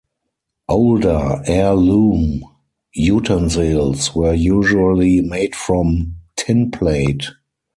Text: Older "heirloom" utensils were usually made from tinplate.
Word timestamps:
Older 0.67 1.43
"heirloom" 1.45 2.43
utensils 2.95 4.15
were 4.15 4.33
usually 4.33 5.21
made 5.21 5.53
from 5.55 6.15
tinplate. 6.35 7.27